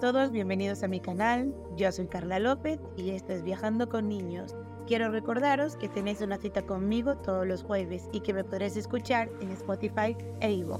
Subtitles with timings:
[0.00, 1.52] todos, bienvenidos a mi canal.
[1.76, 4.54] Yo soy Carla López y esto es Viajando con Niños.
[4.86, 9.28] Quiero recordaros que tenéis una cita conmigo todos los jueves y que me podréis escuchar
[9.40, 10.78] en Spotify e Ivo.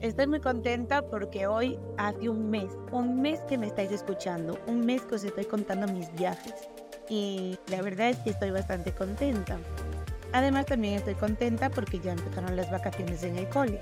[0.00, 4.86] Estoy muy contenta porque hoy hace un mes, un mes que me estáis escuchando, un
[4.86, 6.54] mes que os estoy contando mis viajes
[7.08, 9.58] y la verdad es que estoy bastante contenta.
[10.32, 13.80] Además también estoy contenta porque ya empezaron las vacaciones en el cole.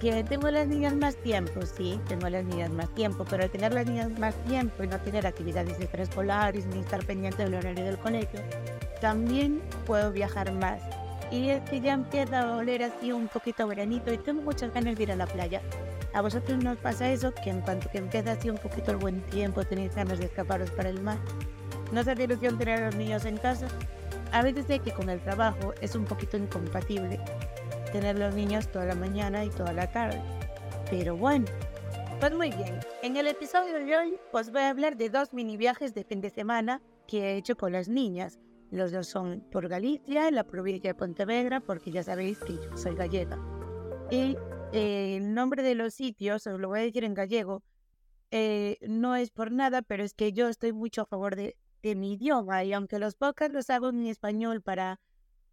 [0.00, 3.74] Que tengo las niñas más tiempo, sí, tengo las niñas más tiempo, pero al tener
[3.74, 7.98] las niñas más tiempo y no tener actividades extraescolares ni estar pendiente del horario del
[7.98, 8.40] colegio,
[9.02, 10.80] también puedo viajar más.
[11.30, 14.96] Y es que ya empieza a oler así un poquito veranito y tengo muchas ganas
[14.96, 15.60] de ir a la playa.
[16.14, 17.34] ¿A vosotros no os pasa eso?
[17.34, 20.70] Que en cuanto que empieza así un poquito el buen tiempo, tenéis ganas de escaparos
[20.70, 21.18] para el mar.
[21.92, 23.68] ¿No hace ilusión tener a los niños en casa?
[24.32, 27.20] A veces sé que con el trabajo es un poquito incompatible
[27.92, 30.20] tener los niños toda la mañana y toda la tarde.
[30.90, 31.46] Pero bueno,
[32.20, 32.80] pues muy bien.
[33.02, 36.20] En el episodio de hoy os voy a hablar de dos mini viajes de fin
[36.20, 38.38] de semana que he hecho con las niñas.
[38.70, 42.76] Los dos son por Galicia, en la provincia de Pontevedra, porque ya sabéis que yo
[42.76, 43.38] soy gallega.
[44.10, 44.36] Y
[44.72, 47.62] eh, el nombre de los sitios, os lo voy a decir en gallego,
[48.30, 51.94] eh, no es por nada, pero es que yo estoy mucho a favor de, de
[51.96, 55.00] mi idioma y aunque los podcasts los hago en español para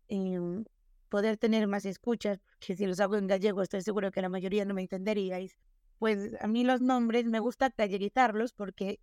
[0.09, 0.65] em,
[1.09, 4.65] poder tener más escuchas, que si los hago en gallego estoy seguro que la mayoría
[4.65, 5.57] no me entenderíais,
[5.99, 8.99] pues a mí los nombres me gusta galleguizarlos porque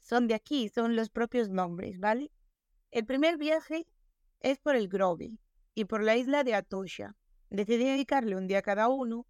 [0.00, 2.30] son de aquí, son los propios nombres, ¿vale?
[2.90, 3.86] El primer viaje
[4.40, 5.38] es por el Grove
[5.74, 7.16] y por la isla de Atocha.
[7.50, 9.26] Decidí dedicarle un día a cada uno,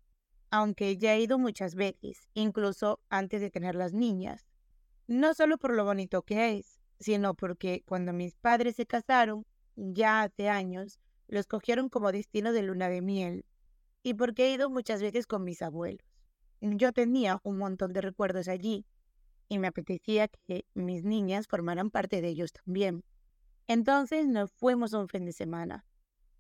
[0.50, 4.47] aunque ya he ido muchas veces, incluso antes de tener las niñas.
[5.06, 10.22] No solo por lo bonito que es, sino porque cuando mis padres se casaron, ya
[10.22, 10.98] hace años,
[11.28, 13.44] lo escogieron como destino de luna de miel,
[14.03, 16.05] y porque he ido muchas veces con mis abuelos.
[16.61, 18.84] Yo tenía un montón de recuerdos allí,
[19.49, 23.05] y me apetecía que mis niñas formaran parte de ellos también.
[23.66, 25.84] Entonces nos fuimos un fin de semana.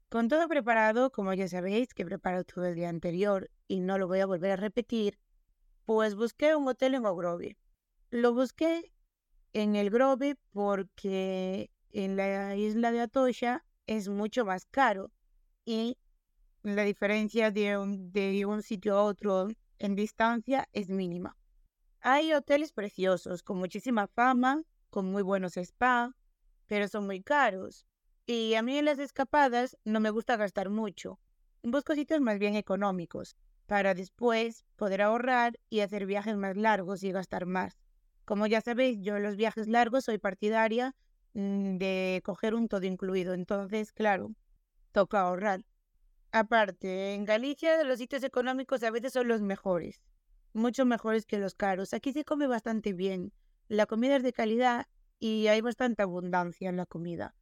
[0.08, 4.08] Con todo preparado, como ya sabéis que preparo todo el día anterior y no lo
[4.08, 5.18] voy a volver a repetir,
[5.84, 7.58] pues busqué un hotel en Ogrove.
[8.10, 8.92] Lo busqué
[9.52, 15.10] en el Grove porque en la isla de Atocha es mucho más caro
[15.64, 15.98] y
[16.62, 21.36] la diferencia de un, de un sitio a otro en distancia es mínima.
[22.00, 26.14] Hay hoteles preciosos con muchísima fama, con muy buenos spa,
[26.66, 27.86] pero son muy caros.
[28.26, 31.18] Y a mí en las escapadas no me gusta gastar mucho.
[31.62, 37.12] Busco sitios más bien económicos, para después poder ahorrar y hacer viajes más largos y
[37.12, 37.78] gastar más.
[38.24, 40.94] Como ya sabéis, yo en los viajes largos soy partidaria
[41.34, 43.34] de coger un todo incluido.
[43.34, 44.34] Entonces, claro,
[44.92, 45.64] toca ahorrar.
[46.32, 50.00] Aparte, en Galicia los sitios económicos a veces son los mejores,
[50.52, 51.94] mucho mejores que los caros.
[51.94, 53.32] Aquí se come bastante bien,
[53.68, 54.86] la comida es de calidad
[55.18, 57.34] y hay bastante abundancia en la comida.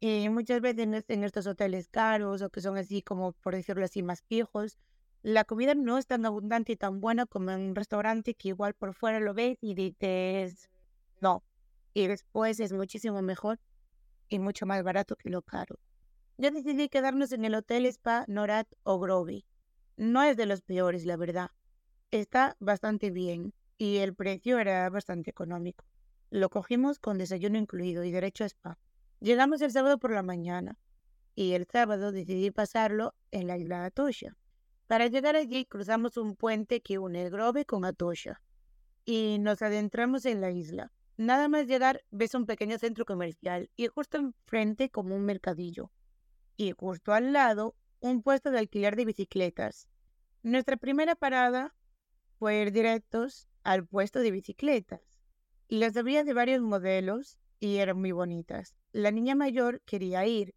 [0.00, 4.02] Y muchas veces en estos hoteles caros o que son así como, por decirlo así,
[4.02, 4.78] más fijos,
[5.22, 8.74] la comida no es tan abundante y tan buena como en un restaurante que igual
[8.74, 10.70] por fuera lo ves y dices
[11.20, 11.44] no.
[11.92, 13.58] Y después es muchísimo mejor
[14.28, 15.78] y mucho más barato que lo caro.
[16.38, 19.44] Yo decidí quedarnos en el Hotel Spa Norat o Grove.
[19.96, 21.50] No es de los peores, la verdad.
[22.10, 25.84] Está bastante bien y el precio era bastante económico.
[26.30, 28.78] Lo cogimos con desayuno incluido y derecho a spa.
[29.20, 30.78] Llegamos el sábado por la mañana
[31.34, 34.36] y el sábado decidí pasarlo en la isla de.
[34.86, 38.40] Para llegar allí cruzamos un puente que une el Grove con Atocha
[39.04, 40.92] y nos adentramos en la isla.
[41.20, 45.92] Nada más llegar ves un pequeño centro comercial y justo enfrente como un mercadillo.
[46.56, 49.86] Y justo al lado un puesto de alquiler de bicicletas.
[50.42, 51.74] Nuestra primera parada
[52.38, 55.02] fue ir directos al puesto de bicicletas.
[55.68, 58.74] Las había de varios modelos y eran muy bonitas.
[58.92, 60.54] La niña mayor quería ir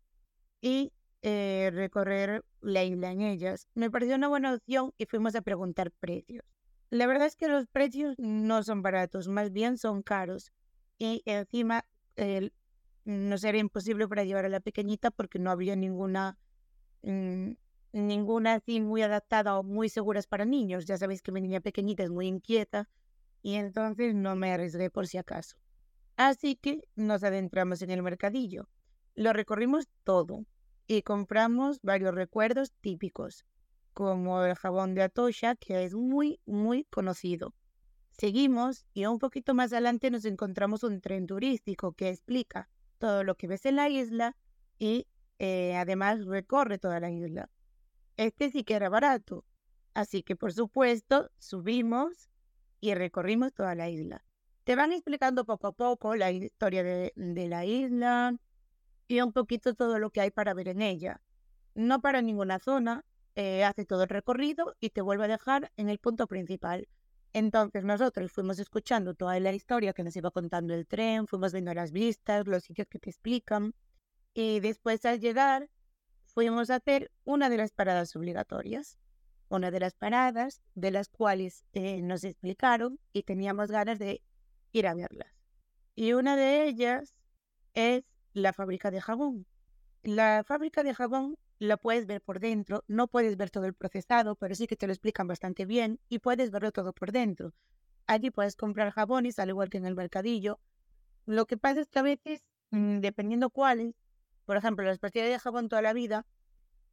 [0.62, 0.94] y
[1.24, 3.68] eh, recorrer la isla en ellas.
[3.74, 6.53] Me pareció una buena opción y fuimos a preguntar precios.
[6.94, 10.52] La verdad es que los precios no son baratos, más bien son caros.
[11.00, 11.88] Y encima
[13.04, 16.38] no sería imposible para llevar a la pequeñita porque no había ninguna,
[17.02, 17.54] mm,
[17.94, 20.86] ninguna así muy adaptada o muy seguras para niños.
[20.86, 22.88] Ya sabéis que mi niña pequeñita es muy inquieta
[23.42, 25.58] y entonces no me arriesgué por si acaso.
[26.16, 28.70] Así que nos adentramos en el mercadillo.
[29.16, 30.46] Lo recorrimos todo,
[30.86, 33.46] y compramos varios recuerdos típicos,
[33.94, 37.54] como el jabón de Atocha, que es muy, muy conocido.
[38.12, 42.70] Seguimos y un poquito más adelante nos encontramos un tren turístico que explica
[43.00, 44.38] todo lo que ves en la isla
[44.78, 45.08] y
[45.40, 47.50] eh, además recorre toda la isla.
[48.18, 49.46] Este sí que era barato,
[49.94, 52.30] así que por supuesto subimos
[52.80, 54.24] y recorrimos toda la isla.
[54.64, 58.38] Te van explicando poco a poco la historia de, de la isla
[59.08, 61.22] y un poquito todo lo que hay para ver en ella.
[61.76, 63.04] No para ninguna zona,
[63.36, 66.88] eh, hace todo el recorrido y te vuelve a dejar en el punto principal.
[67.34, 71.74] Entonces nosotros fuimos escuchando toda la historia que nos iba contando el tren, fuimos viendo
[71.74, 73.74] las vistas, los sitios que te explican
[74.36, 75.70] y después al llegar
[76.26, 79.00] fuimos a hacer una de las paradas obligatorias,
[79.50, 84.22] una de las paradas de las cuales eh, nos explicaron y teníamos ganas de
[84.72, 85.34] ir a verlas.
[85.96, 87.16] Y una de ellas
[87.74, 88.04] es
[88.34, 89.46] la fábrica de jabón.
[90.04, 94.36] La fábrica de jabón la puedes ver por dentro, no puedes ver todo el procesado,
[94.36, 97.54] pero sí que te lo explican bastante bien y puedes verlo todo por dentro.
[98.08, 100.60] Allí puedes comprar jabones, al igual que en el mercadillo.
[101.26, 103.96] Lo que pasa es que a veces, mm, dependiendo cuáles,
[104.46, 106.26] por ejemplo, las pastillas de jabón toda la vida,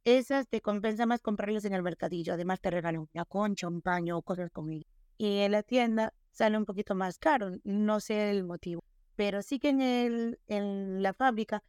[0.03, 2.33] esas te compensa más comprarlas en el mercadillo.
[2.33, 4.85] Además, te regalan una concha, un paño o cosas como Y
[5.17, 8.81] en la tienda sale un poquito más caro, no sé el motivo.
[9.15, 11.63] Pero sí que en, el, en la fábrica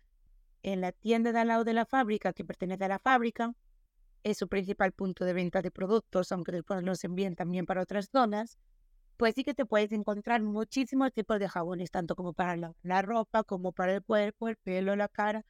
[0.62, 3.54] en la tienda de al lado de la fábrica, que pertenece a la fábrica,
[4.24, 8.08] es su principal punto de venta de productos, aunque después los envíen también para otras
[8.10, 8.58] zonas,
[9.16, 13.44] pues sí que te puedes encontrar muchísimos tipos de jabones, tanto como para la, ropa,
[13.44, 15.44] como para el cuerpo, el pelo, la cara,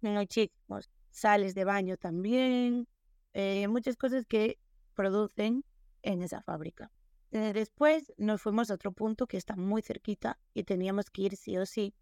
[0.00, 0.90] muchísimos.
[1.10, 2.86] Sales de baño también,
[3.32, 4.58] eh, muchas cosas que
[4.94, 5.64] producen
[6.02, 6.90] en esa fábrica.
[7.32, 11.36] Eh, después nos fuimos a otro punto que está muy cerquita y teníamos que ir
[11.36, 11.94] sí o sí,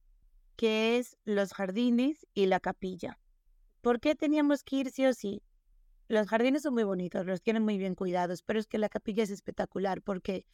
[0.58, 3.20] que es los jardines y la capilla.
[3.80, 5.40] ¿Por qué teníamos que ir sí o sí?
[6.08, 9.22] Los jardines son muy bonitos, los tienen muy bien cuidados, pero es que la capilla
[9.22, 10.44] es espectacular porque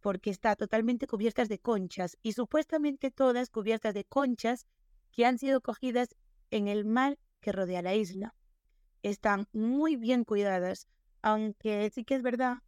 [0.00, 4.64] porque está totalmente cubiertas de conchas y supuestamente todas cubiertas de conchas
[5.12, 6.16] que han sido cogidas
[6.50, 8.34] en el mar que rodea la isla.
[9.02, 10.88] Están muy bien cuidadas,
[11.20, 12.62] aunque sí que es verdad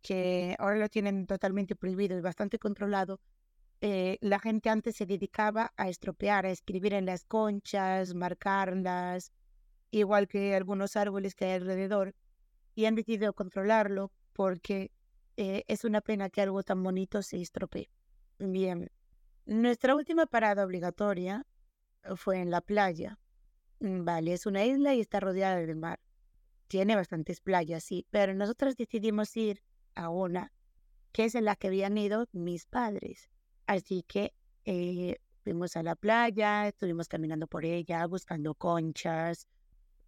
[0.00, 3.20] que ahora lo tienen totalmente prohibido y bastante controlado,
[3.84, 9.32] eh, la gente antes se dedicaba a estropear, a escribir en las conchas, marcarlas,
[9.90, 12.14] igual que algunos árboles que hay alrededor,
[12.76, 14.92] y han decidido controlarlo porque
[15.36, 17.90] eh, es una pena que algo tan bonito se estropee.
[18.38, 18.88] Bien,
[19.46, 21.44] nuestra última parada obligatoria
[22.14, 23.18] fue en la playa.
[23.80, 25.98] Mm, vale, es una isla y está rodeada del mar.
[26.68, 29.60] Tiene bastantes playas, sí, pero nosotros decidimos ir
[29.96, 30.52] a una
[31.10, 33.31] que es en la que habían ido mis padres.
[33.72, 34.34] Así que
[34.66, 39.48] eh, fuimos a la playa, estuvimos caminando por ella, buscando conchas,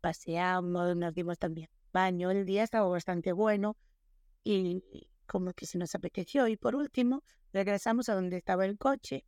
[0.03, 2.31] paseamos, nos dimos también baño.
[2.31, 3.79] El día estaba bastante bueno
[4.43, 6.47] y como que se nos apeteció.
[6.47, 7.23] Y por último,
[7.55, 9.25] regresamos a donde estaba el coche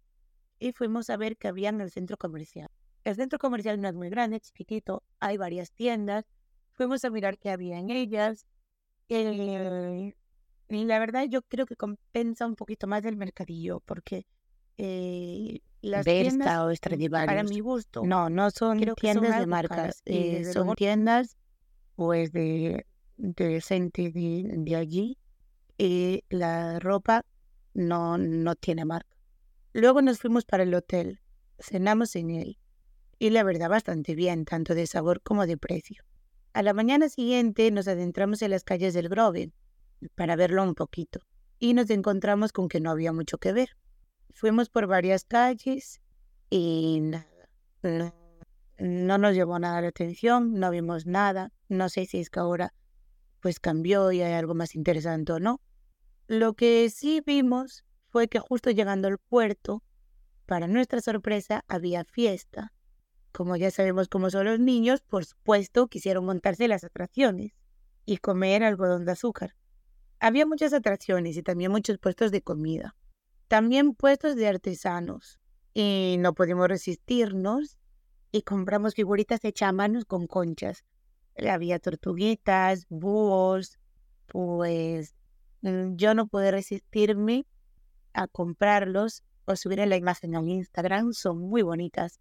[0.59, 2.69] y fuimos a ver qué había en el centro comercial.
[3.05, 6.27] El centro comercial no es muy grande, chiquitito, hay varias tiendas.
[6.73, 8.44] Fuimos a mirar qué había en ellas.
[9.09, 10.15] Eh,
[10.68, 14.26] y la verdad yo creo que compensa un poquito más del mercadillo, porque
[14.78, 20.74] eh, las tiendas, o para mi gusto, no, no son tiendas de marcas, eh, son
[20.74, 21.36] tiendas
[21.94, 22.86] pues de,
[23.16, 25.18] de gente de, allí
[25.78, 27.24] y la ropa
[27.74, 29.16] no, no tiene marca.
[29.73, 31.20] Luego nos fuimos para el hotel,
[31.58, 32.58] cenamos en él
[33.18, 36.04] y la verdad bastante bien, tanto de sabor como de precio.
[36.52, 39.52] A la mañana siguiente nos adentramos en las calles del Grove
[40.15, 41.21] para verlo un poquito
[41.59, 43.71] y nos encontramos con que no había mucho que ver.
[44.35, 46.00] Fuimos por varias calles
[46.50, 48.12] y nada,
[48.79, 52.75] no, nos llevó nada la atención, no vimos nada, no sé si es que ahora
[53.41, 55.61] pues cambió y hay algo más interesante o no.
[56.26, 59.83] Lo que sí vimos fue que justo llegando al puerto,
[60.47, 62.73] para nuestra sorpresa, había fiesta.
[63.33, 67.53] Como ya sabemos cómo son los niños, por supuesto quisieron montarse las atracciones
[68.05, 69.55] y comer algodón de azúcar.
[70.18, 72.96] Había muchas atracciones y también muchos puestos de comida.
[73.49, 75.38] También puestos de artesanos.
[75.75, 77.76] Y no pudimos resistirnos
[78.32, 80.85] y compramos figuritas hechas a manos con conchas.
[81.37, 83.78] Había tortuguitas, búhos,
[84.26, 85.14] pues
[85.61, 87.46] mm, yo no pude resistirme
[88.14, 91.12] a comprarlos o subir la imagen a Instagram.
[91.12, 92.20] Son muy bonitas.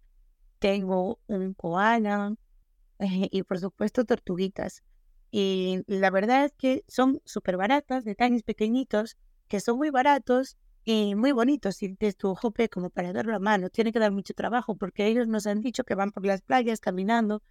[0.58, 2.34] Tengo un koala
[2.98, 4.82] y por supuesto tortuguitas.
[5.30, 9.16] Y la verdad es que son súper baratas, detalles pequeñitos,
[9.48, 11.82] que son muy baratos y muy bonitos.
[11.82, 15.06] Y de tu jope como para darlo a mano, tiene que dar mucho trabajo porque
[15.06, 17.42] ellos nos han dicho que van por las playas caminando,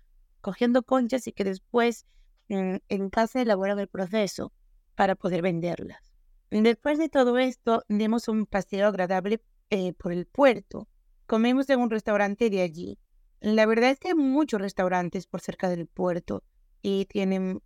[0.42, 2.06] cogiendo conchas y que después
[2.50, 4.52] mm, en casa elaboran el proceso
[4.96, 6.12] para poder venderlas.
[6.52, 10.88] Después de todo esto, dimos un paseo agradable eh, por el puerto.
[11.26, 12.98] Comimos en un restaurante de allí.
[13.42, 16.44] La verdad es que hay muchos restaurantes por cerca del puerto
[16.88, 17.64] y tienen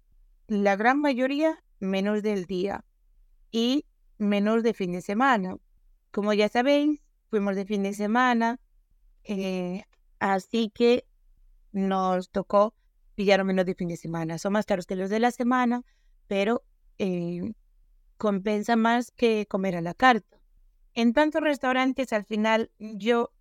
[0.48, 2.86] la gran mayoría menos del día
[3.52, 3.86] y
[4.18, 5.58] menos de fin de semana.
[6.12, 8.62] como ya sabéis, fuimos de fin de semana,
[9.26, 9.84] eh,
[10.20, 11.06] así que
[11.74, 12.74] nos tocó
[13.16, 14.38] pillar menos de fin de semana.
[14.38, 15.84] Son más caros que los de la semana,
[16.28, 16.64] pero
[16.98, 17.54] eh,
[18.18, 20.40] compensa más que comer a la carta.
[20.94, 23.34] En tantos restaurantes, al final yo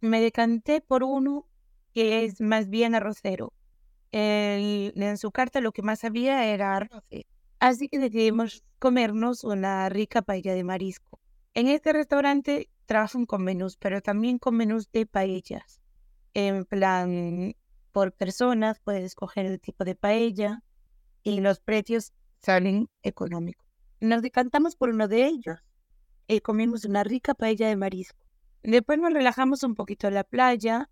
[0.00, 1.48] me decanté por uno
[1.92, 3.52] que es más bien arrocero.
[4.12, 7.02] En su carta lo que más había era arroz.
[7.60, 11.18] Así que decidimos comernos una rica paella de marisco.
[11.54, 15.80] En este restaurante trabajan con menús, pero también con menús de paellas.
[16.34, 17.54] En plan,
[17.90, 20.62] por personas puedes escoger el tipo de paella
[21.24, 23.66] y los precios salen económicos.
[24.00, 25.58] Nos decantamos por uno de ellos
[26.28, 28.24] y comimos una rica paella de marisco.
[28.62, 30.88] Después nos relajamos un poquito en la playa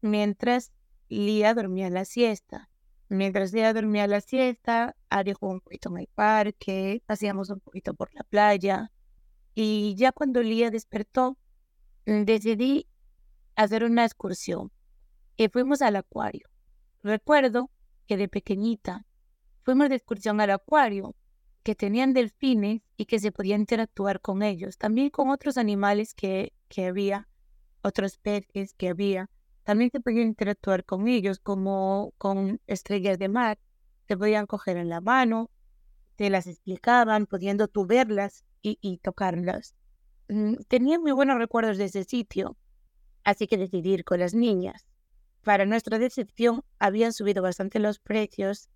[0.00, 0.72] mientras
[1.12, 2.70] Lía dormía la siesta.
[3.08, 7.94] Mientras Lía dormía la siesta, Ari jugó un poquito en el parque, hacíamos un poquito
[7.94, 8.90] por la playa.
[9.54, 11.36] Y ya cuando Lía despertó,
[12.06, 12.88] decidí
[13.54, 14.72] hacer una excursión
[15.36, 16.48] y fuimos al acuario.
[17.02, 17.70] Recuerdo
[18.06, 19.04] que de pequeñita
[19.64, 21.14] fuimos de excursión al acuario,
[21.62, 26.52] que tenían delfines y que se podía interactuar con ellos, también con otros animales que,
[26.68, 27.28] que había,
[27.82, 29.30] otros peces que había.
[29.64, 33.58] También se podía interactuar con ellos, como con estrellas de mar.
[34.08, 35.50] Se podían coger en la mano,
[36.16, 39.74] te las explicaban, pudiendo tú verlas y, y tocarlas.
[40.28, 42.56] Mm, tenía muy buenos recuerdos de ese sitio,
[43.24, 44.84] así que decidí ir con las niñas.
[45.42, 48.68] Para nuestra decepción, habían subido bastante los precios,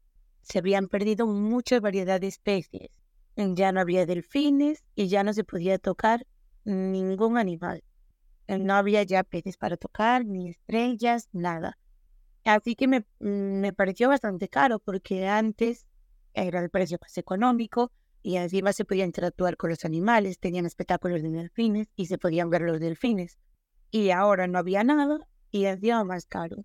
[0.42, 2.90] se habían perdido mucha variedad de especies.
[3.36, 6.26] Ya no había delfines y ya no se podía tocar
[6.64, 7.82] ningún animal.
[8.48, 11.78] No había ya peces para tocar, ni estrellas, nada.
[12.44, 15.86] Así que me, me pareció bastante caro porque antes
[16.32, 17.90] era el precio más económico
[18.22, 22.50] y encima se podía interactuar con los animales, tenían espectáculos de delfines y se podían
[22.50, 23.38] ver los delfines.
[23.90, 26.64] Y ahora no había nada y encima más caro.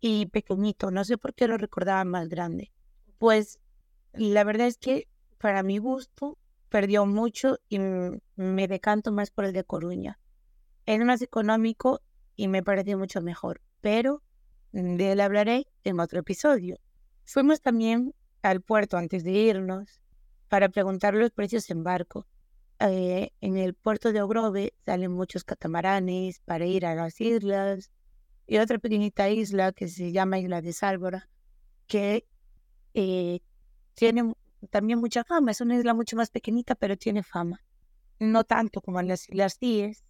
[0.00, 2.72] Y pequeñito, no sé por qué lo recordaba más grande.
[3.18, 3.58] Pues
[4.12, 5.08] la verdad es que
[5.38, 10.18] para mi gusto perdió mucho y me decanto más por el de Coruña.
[10.88, 12.00] Es más económico
[12.34, 14.22] y me pareció mucho mejor, pero
[14.72, 16.78] de él hablaré en otro episodio.
[17.26, 20.00] Fuimos también al puerto antes de irnos
[20.48, 22.26] para preguntar los precios en barco.
[22.80, 27.90] Eh, en el puerto de Ogrove salen muchos catamaranes para ir a las islas
[28.46, 31.28] y otra pequeñita isla que se llama Isla de Sálvora,
[31.86, 32.26] que
[32.94, 33.40] eh,
[33.92, 34.32] tiene
[34.70, 35.50] también mucha fama.
[35.50, 37.62] Es una isla mucho más pequeñita, pero tiene fama.
[38.18, 40.07] No tanto como las Islas Díez,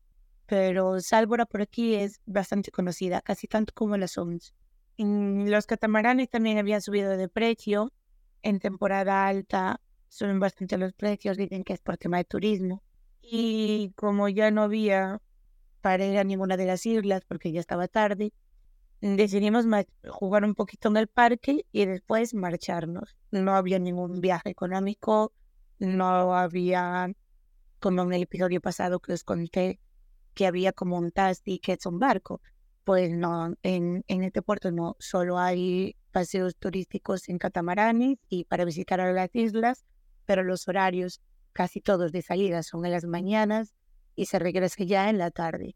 [0.49, 4.55] pero Sálvora por aquí es bastante conocida, casi tanto como las OMS.
[4.97, 7.93] Los catamaranes también habían subido de precio.
[8.40, 12.83] En temporada alta suben bastante los precios, dicen que es por tema de turismo.
[13.21, 15.21] Y como ya no había
[15.83, 18.33] para ir a ninguna de las islas porque ya estaba tarde,
[19.02, 19.67] decidimos
[20.09, 23.17] jugar un poquito en el parque y después marcharnos.
[23.31, 25.31] No había ningún viaje económico,
[25.78, 27.12] no había,
[27.81, 29.78] como en el episodio pasado que os conté,
[30.38, 32.40] que había como un taxi que es un barco.
[32.85, 38.64] Pues no, en, en este puerto no, solo hay paseos turísticos en catamaranes y para
[38.64, 39.85] visitar a las islas,
[40.26, 41.21] pero los horarios
[41.52, 43.75] casi todos de salida son en las mañanas
[44.14, 45.75] y se regresa ya en la tarde.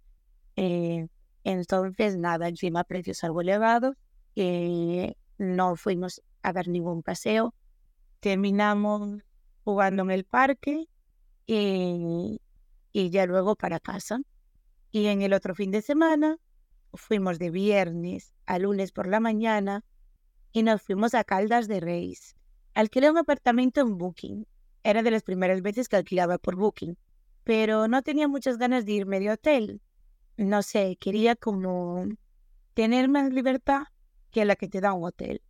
[0.55, 1.09] Eh,
[1.43, 3.97] entonces, nada, encima precios algo elevados,
[4.37, 7.53] eh, no fuimos a dar ningún paseo,
[8.21, 9.23] terminamos
[9.65, 10.87] jugando en el parque
[11.47, 12.41] y,
[12.93, 14.21] y ya luego para casa.
[14.93, 16.39] Y en el otro fin de semana
[16.95, 19.85] fuimos de viernes a lunes por la mañana
[20.53, 22.37] y nos fuimos a Caldas de Reis.
[22.75, 24.47] Alquilé un apartamento en Booking.
[24.85, 26.99] Era de las primeras veces que alquilaba por Booking,
[27.45, 29.81] pero no tenía muchas ganas de irme de hotel.
[30.37, 32.05] No sé, quería como
[32.75, 33.85] tener más libertad
[34.31, 35.43] que la que te da un hotel.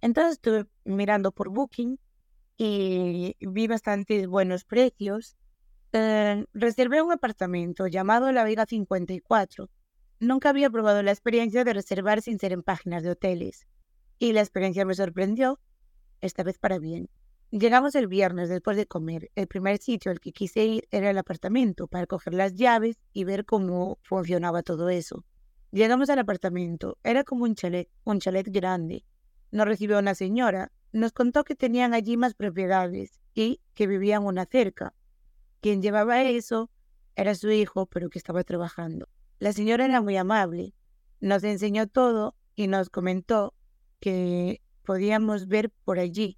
[0.00, 1.98] Entonces estuve mirando por Booking
[2.58, 5.36] y vi bastantes buenos precios.
[5.96, 9.70] Eh, reservé un apartamento llamado La Vega 54.
[10.18, 13.68] Nunca había probado la experiencia de reservar sin ser en páginas de hoteles.
[14.18, 15.60] Y la experiencia me sorprendió
[16.20, 17.08] esta vez para bien.
[17.52, 19.30] Llegamos el viernes después de comer.
[19.36, 23.22] El primer sitio al que quise ir era el apartamento para coger las llaves y
[23.22, 25.24] ver cómo funcionaba todo eso.
[25.70, 26.98] Llegamos al apartamento.
[27.04, 29.04] Era como un chalet, un chalet grande.
[29.52, 30.72] Nos recibió una señora.
[30.90, 34.92] Nos contó que tenían allí más propiedades y que vivían una cerca.
[35.64, 36.70] Quien llevaba eso
[37.16, 39.08] era su hijo, pero que estaba trabajando.
[39.38, 40.74] La señora era muy amable.
[41.20, 43.54] Nos enseñó todo y nos comentó
[43.98, 46.36] que podíamos ver por allí.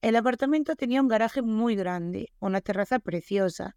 [0.00, 3.74] El apartamento tenía un garaje muy grande, una terraza preciosa.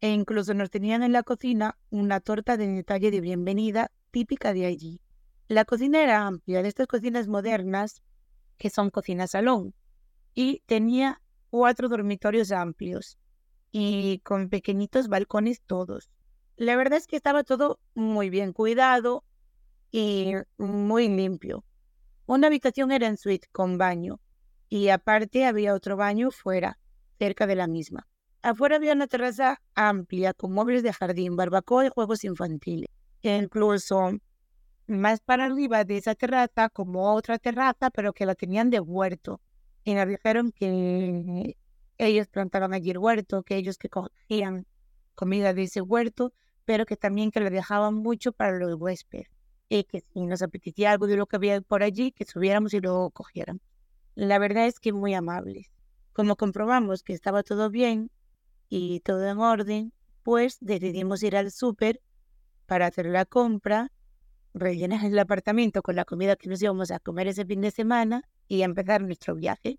[0.00, 4.64] e incluso nos tenían en la cocina una torta de detalle de bienvenida típica de
[4.64, 5.02] allí.
[5.48, 8.02] La cocina era amplia, de estas cocinas modernas
[8.56, 9.74] que son cocina salón,
[10.34, 13.18] y tenía cuatro dormitorios amplios
[13.76, 16.08] y con pequeñitos balcones todos.
[16.54, 19.24] La verdad es que estaba todo muy bien cuidado
[19.90, 21.64] y muy limpio.
[22.24, 24.20] Una habitación era en suite con baño
[24.68, 26.78] y aparte había otro baño fuera,
[27.18, 28.06] cerca de la misma.
[28.42, 32.90] Afuera había una terraza amplia con muebles de jardín, barbacoa y juegos infantiles.
[33.22, 34.12] Incluso
[34.86, 39.40] más para arriba de esa terraza, como otra terraza, pero que la tenían de huerto.
[39.82, 41.56] Y nos dijeron que
[41.98, 44.66] ellos plantaban allí huerto, que ellos que cogían
[45.14, 46.32] comida de ese huerto,
[46.64, 49.28] pero que también que lo dejaban mucho para los huéspedes.
[49.68, 52.80] Y que si nos apetecía algo de lo que había por allí, que subiéramos y
[52.80, 53.60] lo cogieran.
[54.14, 55.70] La verdad es que muy amables.
[56.12, 58.10] Como comprobamos que estaba todo bien,
[58.68, 62.00] y todo en orden, pues decidimos ir al súper
[62.66, 63.92] para hacer la compra,
[64.54, 68.22] rellenar el apartamento con la comida que nos íbamos a comer ese fin de semana
[68.48, 69.78] y empezar nuestro viaje.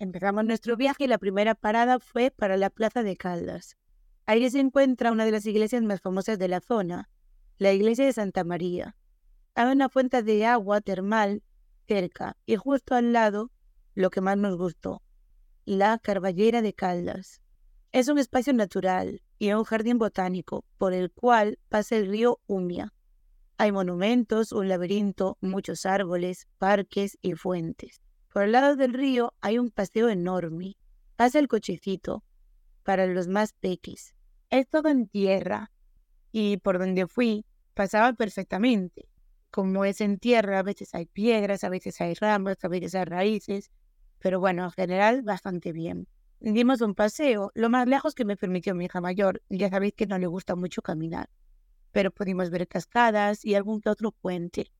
[0.00, 3.76] Empezamos nuestro viaje y la primera parada fue para la Plaza de Caldas.
[4.26, 7.10] Ahí se encuentra una de las iglesias más famosas de la zona,
[7.58, 8.94] la iglesia de Santa María.
[9.56, 11.42] Hay una fuente de agua termal
[11.88, 13.50] cerca y justo al lado,
[13.94, 15.02] lo que más nos gustó,
[15.64, 17.40] la Carballera de Caldas.
[17.90, 22.92] Es un espacio natural y un jardín botánico por el cual pasa el río Umia.
[23.56, 28.00] Hay monumentos, un laberinto, muchos árboles, parques y fuentes.
[28.38, 30.76] Por el lado del río hay un paseo enorme.
[31.16, 32.22] Pasa el cochecito
[32.84, 34.14] para los más pequis.
[34.48, 35.72] Es todo en tierra
[36.30, 39.08] y por donde fui pasaba perfectamente.
[39.50, 43.06] Como es en tierra, a veces hay piedras, a veces hay ramas, a veces hay
[43.06, 43.72] raíces,
[44.20, 46.06] pero bueno, en general bastante bien.
[46.38, 49.42] Dimos un paseo, lo más lejos que me permitió mi hija mayor.
[49.48, 51.28] Ya sabéis que no le gusta mucho caminar,
[51.90, 54.70] pero pudimos ver cascadas y algún que otro puente.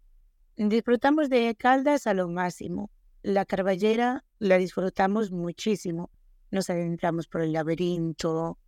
[0.55, 2.93] Disfrutamos de Caldas a lo máximo.
[3.29, 6.09] La Carballera la disfrutamos muchísimo.
[6.51, 8.59] Nos adentramos por el laberinto,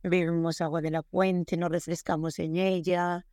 [0.00, 3.26] bebimos agua de la fuente, nos refrescamos en ella,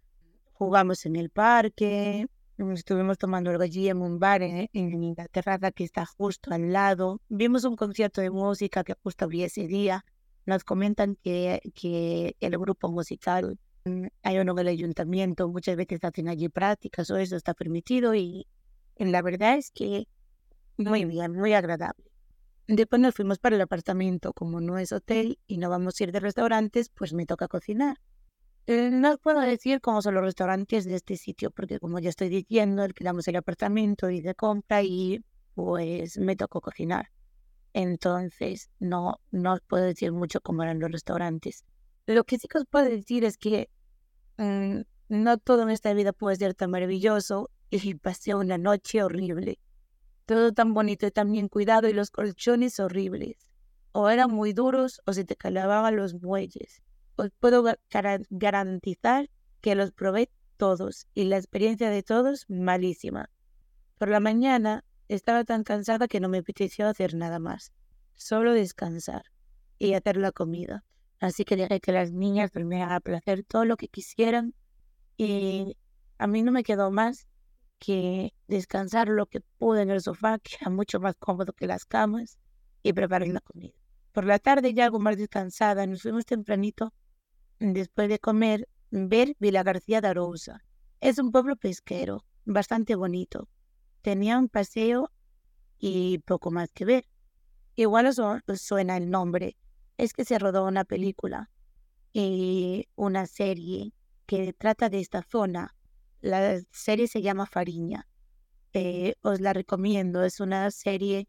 [0.53, 2.25] jugamos en el parque,
[2.57, 7.21] Estuvimos tomando algo allí en un bar en, la terraza que está justo al lado.
[7.29, 10.03] Vimos un concierto de música que justo había ese día.
[10.47, 16.29] Nos comentan que, que el grupo musical mm, hay uno del ayuntamiento, muchas veces hacen
[16.29, 18.47] allí prácticas o eso está permitido y,
[18.97, 20.07] y la verdad es que
[20.77, 22.12] muy bien, muy agradable.
[22.67, 26.12] Después nos fuimos para el apartamento, como no es hotel y no vamos a ir
[26.12, 27.97] de restaurantes, pues me toca cocinar.
[28.67, 32.29] Eh, no puedo decir cómo son los restaurantes de este sitio, porque como ya estoy
[32.29, 35.23] diciendo, alquilamos el apartamento y de compra y
[35.55, 37.09] pues me tocó cocinar.
[37.73, 41.65] Entonces, no, no os puedo decir mucho cómo eran los restaurantes.
[42.05, 43.69] Lo que sí que os puedo decir es que
[44.38, 49.59] mm, no todo en esta vida puede ser tan maravilloso y pasé una noche horrible.
[50.25, 53.47] Todo tan bonito y tan bien cuidado y los colchones horribles.
[53.91, 56.83] O eran muy duros o se te calababan los muelles
[57.15, 57.63] os puedo
[58.29, 59.29] garantizar
[59.62, 63.29] que los probé todos y la experiencia de todos malísima.
[63.97, 67.71] Por la mañana estaba tan cansada que no me apeteció hacer nada más,
[68.15, 69.23] solo descansar
[69.77, 70.83] y hacer la comida.
[71.19, 74.53] Así que dejé que las niñas durmieran a placer todo lo que quisieran
[75.17, 75.77] y
[76.17, 77.27] a mí no me quedó más
[77.79, 81.85] que descansar lo que pude en el sofá, que era mucho más cómodo que las
[81.85, 82.39] camas,
[82.83, 83.73] y preparar la comida.
[84.11, 86.93] Por la tarde ya algo más descansada, nos fuimos tempranito
[87.59, 90.63] después de comer, ver Vila García de Arousa.
[90.99, 93.49] Es un pueblo pesquero, bastante bonito.
[94.01, 95.11] Tenía un paseo
[95.79, 97.05] y poco más que ver.
[97.75, 98.19] Igual os,
[98.61, 99.57] suena el nombre.
[99.97, 101.49] Es que se rodó una película
[102.11, 103.93] y una serie
[104.25, 105.75] que trata de esta zona.
[106.21, 108.07] La serie se llama Fariña.
[108.73, 110.23] Eh, os la recomiendo.
[110.23, 111.27] Es una serie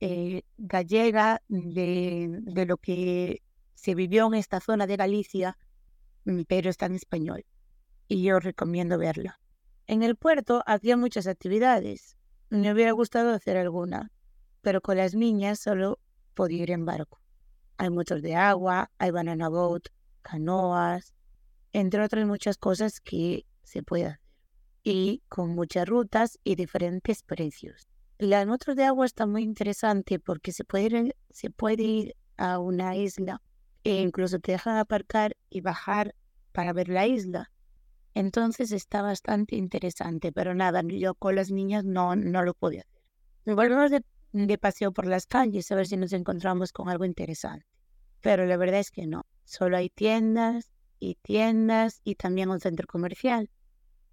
[0.00, 3.42] eh, gallega de, de, lo que
[3.74, 5.56] se vivió en esta zona de Galicia
[6.24, 7.44] Mm, pero está en español
[8.08, 9.40] y yo recomiendo verla.
[9.86, 12.16] En el puerto hacía muchas actividades.
[12.50, 14.10] Me hubiera gustado hacer alguna,
[14.62, 15.98] pero con las niñas solo
[16.34, 17.20] podía ir en barco.
[17.76, 19.88] Hay motos de agua, hay banana boat,
[20.22, 21.14] canoas,
[21.72, 24.23] entre otras muchas cosas que se puede hacer.
[24.84, 27.88] Y con muchas rutas y diferentes precios.
[28.18, 32.58] La motos de agua está muy interesante porque se puede ir, se puede ir a
[32.58, 33.40] una isla
[33.82, 36.14] e incluso te dejan aparcar y bajar
[36.52, 37.50] para ver la isla.
[38.12, 43.56] Entonces está bastante interesante, pero nada, yo con las niñas no, no lo podía hacer.
[43.56, 47.66] Volvemos de, de paseo por las calles a ver si nos encontramos con algo interesante.
[48.20, 49.24] Pero la verdad es que no.
[49.44, 50.70] Solo hay tiendas
[51.00, 53.50] y tiendas y también un centro comercial.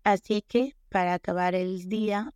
[0.04, 2.34] Así que para acabar el día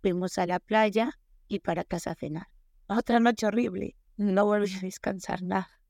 [0.00, 1.18] fuimos a la playa
[1.48, 2.48] y para casa a cenar.
[2.86, 3.96] Otra noche horrible.
[4.16, 5.80] No volví a descansar nada.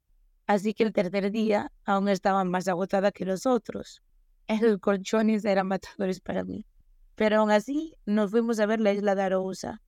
[0.46, 4.02] Así que el tercer día aún estaba más agotada que los otros.
[4.46, 6.66] El colchones eran matadores para mí.
[7.14, 9.82] Pero aún así nos fuimos a ver la isla de Arousa.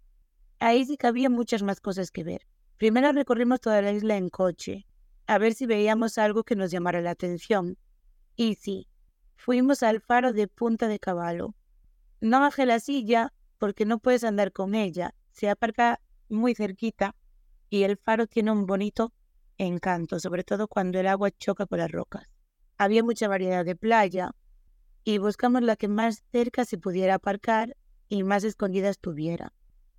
[0.59, 2.47] Ahí sí que había muchas más cosas que ver.
[2.77, 4.87] Primero recorrimos toda la isla en coche,
[5.27, 7.79] a ver si veíamos algo que nos llamara la atención.
[8.37, 8.89] Y sí,
[9.37, 11.55] fuimos al faro de Punta de Caballo.
[12.21, 15.15] No bajé la silla porque no puedes andar con ella.
[15.31, 17.15] Se aparca muy cerquita
[17.71, 19.13] y el faro tiene un bonito
[19.59, 22.29] encanto, sobre todo cuando el agua choca con las rocas.
[22.79, 24.33] Había mucha variedad de playa
[25.05, 27.77] y buscamos la que más cerca se pudiera aparcar
[28.09, 29.53] y más escondida estuviera.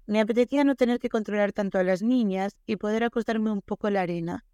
[0.05, 3.87] Me apetecía no tener que controlar tanto a las niñas y poder acostarme un poco
[3.87, 4.45] en la arena.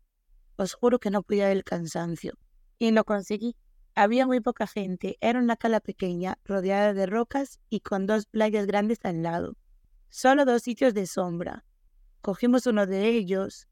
[0.58, 2.38] Os juro que no podía el cansancio.
[2.78, 3.56] Y lo conseguí.
[4.00, 8.66] Había muy poca gente, era una cala pequeña, rodeada de rocas y con dos playas
[8.66, 9.58] grandes al lado.
[10.08, 11.66] Solo dos sitios de sombra.
[12.22, 13.68] Cogimos uno de ellos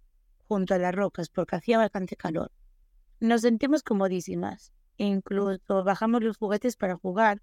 [0.49, 2.51] junto a las rocas porque hacía bastante calor.
[3.21, 4.73] Nos sentimos comodísimas.
[4.97, 7.41] Incluso bajamos los juguetes para jugar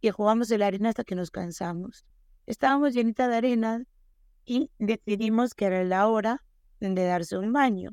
[0.00, 2.04] y jugamos en la arena hasta que nos cansamos.
[2.44, 3.84] Estábamos llenitas de arena
[4.44, 6.42] y decidimos que era la hora
[6.80, 7.92] de darse un baño.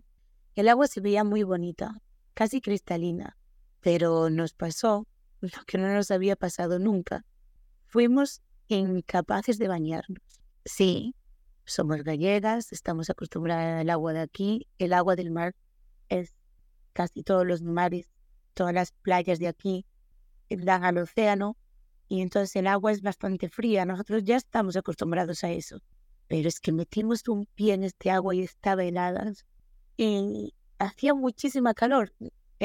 [0.55, 2.01] El agua se veía muy bonita,
[2.33, 3.37] casi cristalina,
[3.83, 5.05] pero nos pasó
[5.41, 7.25] lo que no nos había pasado nunca.
[7.85, 10.23] Fuimos incapaces de bañarnos.
[10.65, 11.13] Sí,
[11.65, 14.67] somos gallegas, estamos acostumbradas al agua de aquí.
[14.79, 15.53] El agua del mar
[16.09, 16.33] es
[16.93, 18.09] casi todos los mares,
[18.53, 19.85] todas las playas de aquí
[20.49, 21.57] dan al océano
[22.07, 23.85] y entonces el agua es bastante fría.
[23.85, 25.79] Nosotros ya estamos acostumbrados a eso.
[26.27, 29.33] Pero es que metimos un pie en este agua y estaba helada
[29.97, 32.13] y hacía muchísima calor.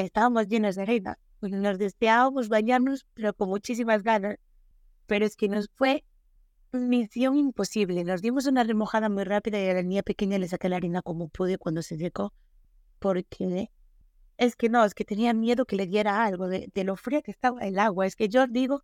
[0.04, 1.18] Estábamos llenas de arena.
[1.40, 4.38] Nos deseábamos bañarnos, pero con muchísimas ganas.
[5.06, 6.04] Pero es que nos fue
[6.72, 8.04] misión imposible.
[8.04, 11.02] Nos dimos una remojada muy rápida y a la niña pequeña le saqué la harina
[11.02, 12.32] como pude cuando se secó,
[12.98, 13.70] porque
[14.36, 17.32] es que no, es que tenía miedo que le diera algo de, lo fría que
[17.32, 18.06] estaba el agua.
[18.06, 18.82] Es que yo digo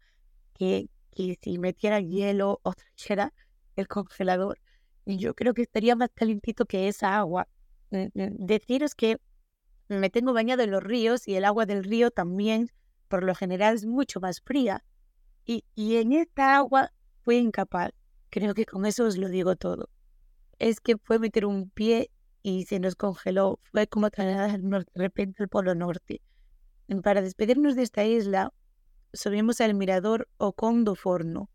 [0.55, 3.33] que, que si metiera hielo o trajera
[3.77, 4.59] el congelador,
[5.07, 7.47] yo creo que estaría más calentito que esa agua.
[7.91, 9.19] Mm, mm, deciros que
[9.89, 12.71] me tengo bañado en los ríos y el agua del río también,
[13.09, 14.85] por lo general, es mucho más fría.
[15.45, 16.93] Y, y en esta agua
[17.23, 17.93] fui incapaz.
[18.31, 19.91] Creo que con eso os lo digo todo.
[20.59, 22.11] Es que fue meter un pie
[22.43, 23.61] y se nos congeló.
[23.73, 26.21] Fue como trasladarnos de repente al Polo Norte.
[27.03, 28.53] Para despedirnos de esta isla,
[29.13, 31.49] subimos al mirador Ocondo Forno.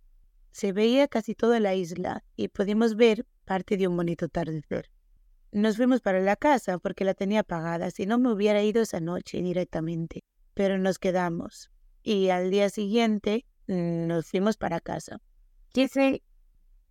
[0.52, 4.90] Se veía casi toda la isla y pudimos ver parte de un bonito atardecer.
[5.52, 9.00] Nos fuimos para la casa porque la tenía pagada, si no me hubiera ido esa
[9.00, 10.24] noche directamente.
[10.54, 11.72] Pero nos quedamos
[12.04, 15.20] y al día siguiente mm, nos fuimos para casa
[15.72, 16.24] quise,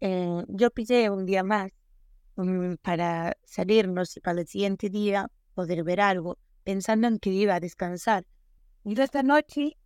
[0.01, 1.73] eh, yo pillé un día más
[2.37, 7.57] mm, para salirnos y para el siguiente día poder ver algo, pensando en que iba
[7.57, 8.25] a descansar.
[8.85, 9.77] Yo esta noche,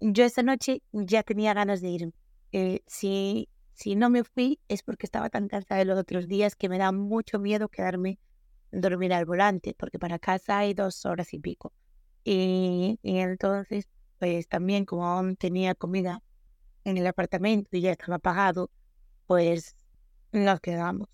[0.00, 2.14] yo esta noche ya tenía ganas de ir.
[2.52, 3.48] Eh, si,
[3.80, 6.76] si no me fui es porque estaba tan cansada de los otros días que me
[6.76, 8.18] da mucho miedo quedarme
[8.72, 11.72] dormir al volante, porque para casa hay dos horas y pico.
[12.22, 13.88] Y, entonces,
[14.18, 16.22] pues también como aún tenía comida
[16.84, 18.70] en el apartamento y ya estaba pagado,
[19.26, 19.76] pues
[20.32, 21.08] nos quedamos.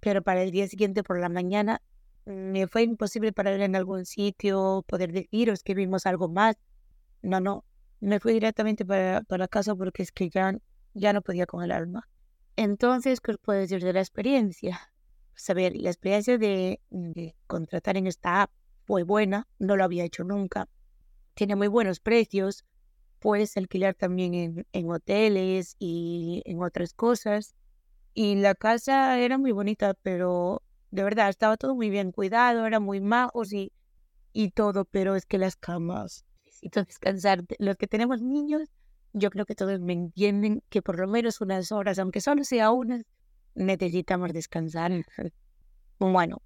[0.00, 1.82] Pero para el día siguiente por la mañana
[2.24, 6.56] me fue imposible parar en algún sitio, poder deciros que vimos algo más.
[7.20, 7.64] No, no,
[8.00, 10.54] me fui directamente para, para casa porque es que ya,
[10.96, 12.08] ya no podía con el alma.
[12.56, 14.90] Entonces, ¿qué os puedo decir de la experiencia?
[15.34, 16.80] Saber, la experiencia de,
[17.46, 18.50] contratar en esta app
[18.86, 20.68] fue buena, no lo había hecho nunca.
[21.34, 22.64] Tiene muy buenos precios,
[23.20, 27.54] puedes alquilar también en, hoteles y en otras cosas.
[28.14, 32.80] Y la casa era muy bonita, pero de verdad estaba todo muy bien cuidado, era
[32.80, 33.70] muy majos y,
[34.32, 37.44] y todo, pero es que las camas, necesito descansar.
[37.58, 38.70] Los que tenemos niños,
[39.16, 42.70] yo creo que todos me entienden que por lo menos unas horas, aunque solo sea
[42.70, 43.02] unas,
[43.54, 44.92] necesitamos descansar.
[45.98, 46.42] Bueno,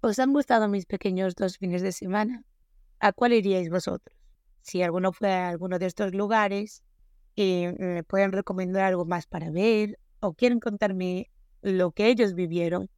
[0.00, 2.44] ¿os han gustado mis pequeños dos fines de semana?
[2.98, 4.16] ¿A cuál iríais vosotros?
[4.66, 6.82] si alguno fue a alguno de estos lugares
[7.36, 11.30] y me pueden recomendar algo más para ver o quieren contarme
[11.62, 12.90] lo que ellos vivieron,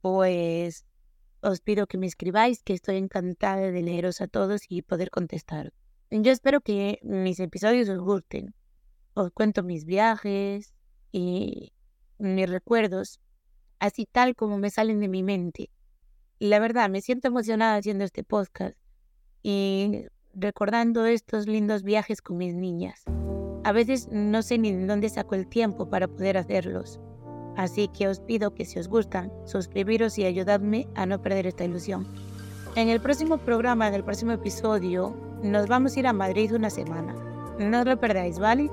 [0.00, 0.86] pues
[1.42, 5.72] os pido que me escribáis, que estoy encantada de leeros a todos y poder contestar.
[6.14, 8.54] Yo espero que mis episodios os gusten.
[9.14, 10.74] Os cuento mis viajes
[11.10, 11.72] y
[12.18, 13.18] mis recuerdos,
[13.78, 15.70] así tal como me salen de mi mente.
[16.38, 18.76] la verdad me siento emocionada haciendo este podcast
[19.42, 23.04] y recordando estos lindos viajes con mis niñas.
[23.64, 27.00] A veces no sé ni de dónde saco el tiempo para poder hacerlos.
[27.56, 31.64] Así que os pido que si os gustan, suscribiros y ayudadme a no perder esta
[31.64, 32.06] ilusión.
[32.76, 36.70] En el próximo programa, en el próximo episodio, nos vamos a ir a Madrid una
[36.70, 37.14] semana.
[37.58, 38.70] No os lo perdáis, ¿vale?